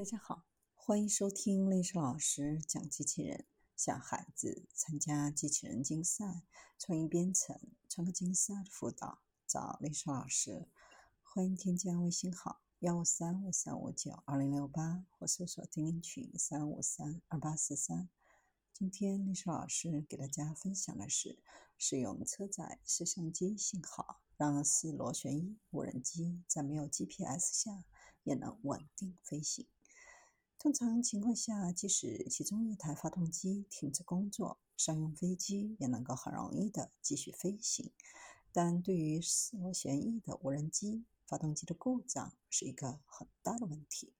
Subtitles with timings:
[0.00, 3.44] 大家好，欢迎收听历史老师讲机器人。
[3.76, 6.42] 小孩子参加机器人竞赛、
[6.78, 10.70] 创意编程、创客竞赛的辅导，找历史老师。
[11.22, 18.08] 欢迎添加微信号幺五三五三五九二零六八，或搜索钉钉群三五三二八四三。
[18.72, 21.38] 今天历史老师给大家分享的是，
[21.76, 27.84] 使用车载摄像机信号，让四螺旋翼无人机在没有 GPS 下
[28.22, 29.66] 也能稳定飞行。
[30.62, 37.90] 通常情况下，即使其中一台发动机停止工作，商用飞机也能够很容易的继续飞行。
[38.52, 44.12] 但对于四螺旋翼的无人机，发动机的故障是一个很大的问题。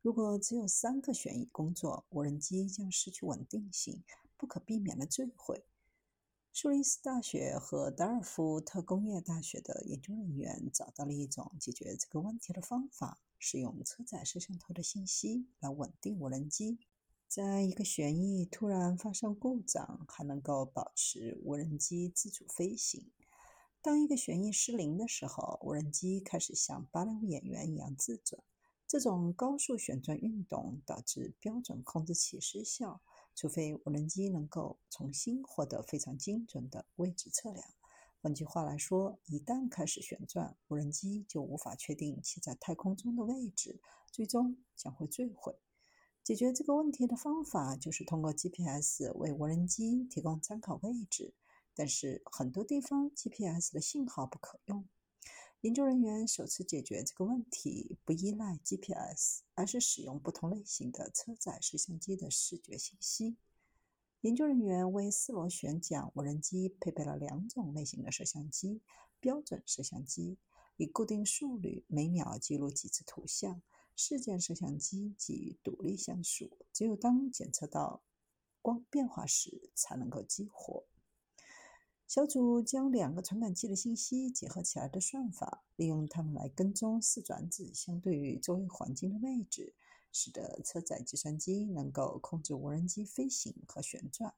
[0.00, 4.02] 如果只有三个旋翼工作，无人机将失去稳定性，
[4.38, 5.66] 不可避免的坠毁。
[6.54, 13.18] 苏黎世大学和德尔福特工业大学的研究人员找到了一种解决这个问题的方法。
[13.38, 16.78] 使用车载摄像头的信息来稳定无人机，
[17.26, 23.10] 在一个旋翼突然发生故障，还能够保持无人机自主飞行。
[23.80, 28.44] 当一个旋翼失灵的时候，无人机开始像芭蕾舞演员一样自转。
[28.86, 33.00] 这种高速旋转运动导致标准控制器失效，
[33.34, 37.64] 除非无人机能够重新获得非常精准的位置测量。
[38.20, 43.80] 换句话来说，一旦开始旋转，无人机就无法确定其在太空中的位置，
[44.12, 45.58] 最终将会坠毁。
[46.22, 51.34] 解决这个问题的方法就是通过 GPS 为无人机提供参考位置，
[51.74, 54.88] 但是很多地方 GPS 的信号不可用。
[55.62, 63.36] 研究人员首次解决这个问题，不依赖 GPS，而是使用不同类型的车载摄像机的视觉信息。
[64.22, 68.80] 研究人员为四螺旋桨无人机配备了两种类型的摄像机：
[69.20, 70.36] 标准摄像机
[70.78, 73.60] 以固定速率每秒记录几次图像；
[73.94, 78.02] 事件摄像机即独立像素，只有当检测到
[78.60, 80.82] 光变化时才能够激活。
[82.12, 89.74] 小组将两个传感器的信息结合起来的算法，利用它们来跟踪四转子相对于周围环境的位置。
[90.12, 94.34] 使得车载计算机能够控制无人机飞行和旋转。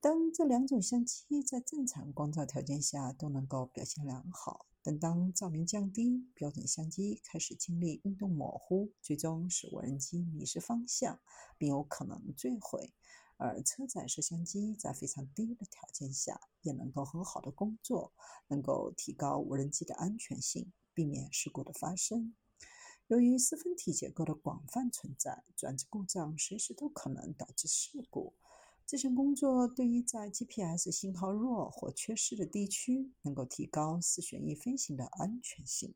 [0.00, 11.20] 当这两种相机在正常光照条件下都能够表现良好，但当照明降低，标准相机开始经历运动模糊，最终使无人机迷失方向，
[11.56, 12.92] 并有可能坠毁。
[13.36, 18.12] 而车载摄像机在非常低的条件下也能够很好的工作，
[18.48, 22.34] 能够提高无人机的安全性，避免事故的发生。
[23.08, 28.34] 由于四分体结构的广泛存在，转子故障随时都可能导致事故。
[28.84, 35.94] 这项工作对于在 GPS 信号弱或缺失的地区，能够提高四旋翼飞行的安全性。